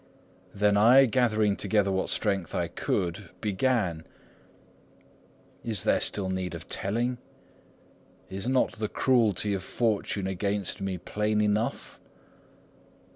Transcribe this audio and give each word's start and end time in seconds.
Then 0.51 0.77
I, 0.77 1.05
gathering 1.05 1.55
together 1.55 1.91
what 1.91 2.09
strength 2.09 2.55
I 2.55 2.69
could, 2.69 3.29
began: 3.39 4.03
'Is 5.63 5.83
there 5.83 5.99
still 5.99 6.27
need 6.27 6.55
of 6.55 6.67
telling? 6.67 7.19
Is 8.27 8.47
not 8.47 8.71
the 8.71 8.89
cruelty 8.89 9.53
of 9.53 9.61
fortune 9.63 10.25
against 10.25 10.81
me 10.81 10.97
plain 10.97 11.39
enough? 11.39 11.99